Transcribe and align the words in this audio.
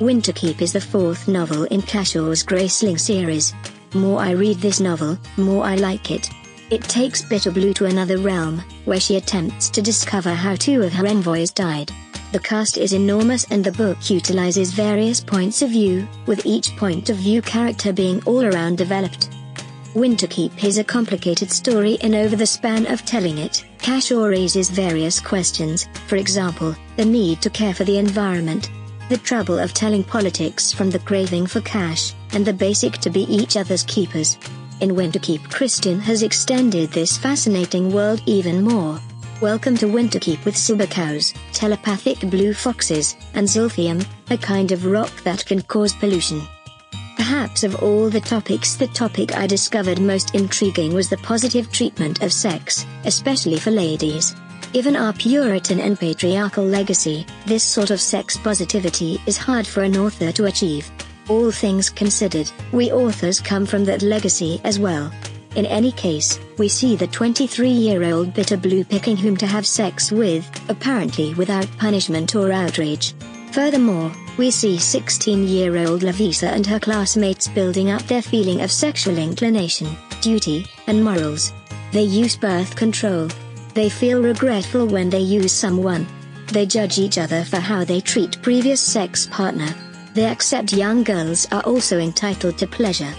Winterkeep 0.00 0.62
is 0.62 0.72
the 0.72 0.80
fourth 0.80 1.26
novel 1.26 1.64
in 1.64 1.82
Cashore's 1.82 2.44
Graceling 2.44 3.00
series. 3.00 3.52
More 3.94 4.20
I 4.20 4.30
read 4.30 4.58
this 4.58 4.78
novel, 4.78 5.18
more 5.36 5.64
I 5.64 5.74
like 5.74 6.12
it. 6.12 6.30
It 6.70 6.84
takes 6.84 7.24
Bitterblue 7.24 7.74
to 7.74 7.86
another 7.86 8.18
realm, 8.18 8.62
where 8.84 9.00
she 9.00 9.16
attempts 9.16 9.68
to 9.70 9.82
discover 9.82 10.32
how 10.32 10.54
two 10.54 10.84
of 10.84 10.92
her 10.92 11.04
envoys 11.04 11.50
died. 11.50 11.90
The 12.30 12.38
cast 12.38 12.78
is 12.78 12.92
enormous 12.92 13.44
and 13.50 13.64
the 13.64 13.72
book 13.72 14.08
utilizes 14.08 14.72
various 14.72 15.18
points 15.20 15.62
of 15.62 15.70
view, 15.70 16.06
with 16.26 16.46
each 16.46 16.76
point 16.76 17.10
of 17.10 17.16
view 17.16 17.42
character 17.42 17.92
being 17.92 18.22
all 18.22 18.44
around 18.44 18.78
developed. 18.78 19.30
Winterkeep 19.94 20.62
is 20.62 20.78
a 20.78 20.84
complicated 20.84 21.50
story 21.50 21.98
and 22.02 22.14
over 22.14 22.36
the 22.36 22.46
span 22.46 22.86
of 22.86 23.04
telling 23.04 23.38
it, 23.38 23.64
Cashore 23.78 24.30
raises 24.30 24.70
various 24.70 25.18
questions, 25.18 25.88
for 26.06 26.14
example, 26.14 26.76
the 26.96 27.04
need 27.04 27.42
to 27.42 27.50
care 27.50 27.74
for 27.74 27.82
the 27.82 27.98
environment, 27.98 28.70
the 29.08 29.16
trouble 29.16 29.58
of 29.58 29.72
telling 29.72 30.04
politics 30.04 30.70
from 30.70 30.90
the 30.90 30.98
craving 30.98 31.46
for 31.46 31.62
cash, 31.62 32.12
and 32.32 32.44
the 32.44 32.52
basic 32.52 32.98
to 32.98 33.08
be 33.08 33.22
each 33.22 33.56
other's 33.56 33.82
keepers. 33.84 34.36
In 34.80 34.90
Winterkeep 34.90 35.40
Kristin 35.48 35.98
has 36.00 36.22
extended 36.22 36.90
this 36.90 37.16
fascinating 37.16 37.90
world 37.90 38.20
even 38.26 38.62
more. 38.62 39.00
Welcome 39.40 39.78
to 39.78 39.86
Winterkeep 39.86 40.44
with 40.44 40.56
silver 40.56 40.86
cows, 40.86 41.32
telepathic 41.52 42.20
blue 42.28 42.52
foxes, 42.52 43.16
and 43.32 43.46
zilfium, 43.46 44.06
a 44.28 44.36
kind 44.36 44.72
of 44.72 44.84
rock 44.84 45.12
that 45.22 45.46
can 45.46 45.62
cause 45.62 45.94
pollution. 45.94 46.42
Perhaps 47.16 47.64
of 47.64 47.82
all 47.82 48.10
the 48.10 48.20
topics 48.20 48.76
the 48.76 48.88
topic 48.88 49.34
I 49.34 49.46
discovered 49.46 50.00
most 50.00 50.34
intriguing 50.34 50.92
was 50.92 51.08
the 51.08 51.16
positive 51.18 51.72
treatment 51.72 52.22
of 52.22 52.32
sex, 52.32 52.84
especially 53.04 53.58
for 53.58 53.70
ladies. 53.70 54.34
Given 54.72 54.96
our 54.96 55.14
Puritan 55.14 55.80
and 55.80 55.98
patriarchal 55.98 56.64
legacy, 56.64 57.24
this 57.46 57.64
sort 57.64 57.90
of 57.90 58.02
sex 58.02 58.36
positivity 58.36 59.18
is 59.26 59.38
hard 59.38 59.66
for 59.66 59.82
an 59.82 59.96
author 59.96 60.30
to 60.32 60.44
achieve. 60.44 60.90
All 61.30 61.50
things 61.50 61.88
considered, 61.88 62.50
we 62.70 62.92
authors 62.92 63.40
come 63.40 63.64
from 63.64 63.84
that 63.86 64.02
legacy 64.02 64.60
as 64.64 64.78
well. 64.78 65.10
In 65.56 65.64
any 65.64 65.90
case, 65.92 66.38
we 66.58 66.68
see 66.68 66.96
the 66.96 67.08
23-year-old 67.08 68.34
Bitterblue 68.34 68.88
picking 68.90 69.16
whom 69.16 69.38
to 69.38 69.46
have 69.46 69.66
sex 69.66 70.12
with, 70.12 70.46
apparently 70.68 71.32
without 71.34 71.66
punishment 71.78 72.34
or 72.34 72.52
outrage. 72.52 73.14
Furthermore, 73.52 74.12
we 74.36 74.50
see 74.50 74.76
16-year-old 74.76 76.02
Lovisa 76.02 76.48
and 76.48 76.66
her 76.66 76.78
classmates 76.78 77.48
building 77.48 77.90
up 77.90 78.02
their 78.02 78.22
feeling 78.22 78.60
of 78.60 78.70
sexual 78.70 79.16
inclination, 79.16 79.88
duty, 80.20 80.66
and 80.86 81.02
morals. 81.02 81.54
They 81.90 82.02
use 82.02 82.36
birth 82.36 82.76
control. 82.76 83.30
They 83.78 83.88
feel 83.88 84.20
regretful 84.20 84.88
when 84.88 85.08
they 85.08 85.20
use 85.20 85.52
someone. 85.52 86.04
They 86.48 86.66
judge 86.66 86.98
each 86.98 87.16
other 87.16 87.44
for 87.44 87.58
how 87.58 87.84
they 87.84 88.00
treat 88.00 88.42
previous 88.42 88.80
sex 88.80 89.28
partner. 89.30 89.72
They 90.14 90.24
accept 90.24 90.72
young 90.72 91.04
girls 91.04 91.46
are 91.52 91.60
also 91.62 92.00
entitled 92.00 92.58
to 92.58 92.66
pleasure. 92.66 93.14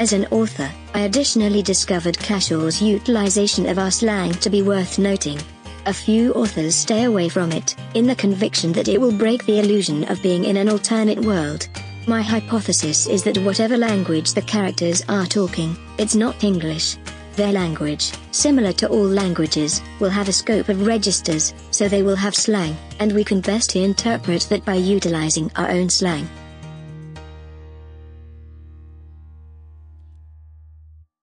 As 0.00 0.12
an 0.12 0.26
author, 0.32 0.68
I 0.94 1.02
additionally 1.02 1.62
discovered 1.62 2.18
Cashore's 2.18 2.82
utilization 2.82 3.68
of 3.68 3.78
our 3.78 3.92
slang 3.92 4.32
to 4.32 4.50
be 4.50 4.62
worth 4.62 4.98
noting. 4.98 5.38
A 5.86 5.94
few 5.94 6.32
authors 6.32 6.74
stay 6.74 7.04
away 7.04 7.28
from 7.28 7.52
it, 7.52 7.76
in 7.94 8.08
the 8.08 8.16
conviction 8.16 8.72
that 8.72 8.88
it 8.88 9.00
will 9.00 9.16
break 9.16 9.46
the 9.46 9.60
illusion 9.60 10.02
of 10.10 10.20
being 10.24 10.44
in 10.44 10.56
an 10.56 10.68
alternate 10.68 11.20
world. 11.20 11.68
My 12.08 12.20
hypothesis 12.20 13.06
is 13.06 13.22
that 13.22 13.38
whatever 13.38 13.76
language 13.76 14.32
the 14.32 14.42
characters 14.42 15.04
are 15.08 15.26
talking, 15.26 15.76
it's 15.98 16.16
not 16.16 16.42
English. 16.42 16.96
Their 17.36 17.52
language, 17.52 18.12
similar 18.30 18.72
to 18.74 18.88
all 18.88 19.08
languages, 19.08 19.82
will 19.98 20.10
have 20.10 20.28
a 20.28 20.32
scope 20.32 20.68
of 20.68 20.86
registers, 20.86 21.52
so 21.72 21.88
they 21.88 22.04
will 22.04 22.14
have 22.14 22.36
slang, 22.36 22.76
and 23.00 23.10
we 23.10 23.24
can 23.24 23.40
best 23.40 23.74
interpret 23.74 24.42
that 24.50 24.64
by 24.64 24.74
utilizing 24.74 25.50
our 25.56 25.68
own 25.68 25.90
slang. 25.90 26.28